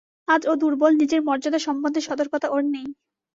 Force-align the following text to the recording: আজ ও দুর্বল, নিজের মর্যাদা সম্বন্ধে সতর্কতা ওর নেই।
আজ 0.27 0.41
ও 0.47 0.53
দুর্বল, 0.61 0.91
নিজের 1.01 1.21
মর্যাদা 1.27 1.59
সম্বন্ধে 1.59 2.01
সতর্কতা 2.01 2.47
ওর 2.49 2.63
নেই। 2.67 2.87